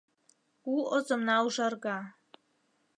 [0.73, 1.97] У озымна ужарга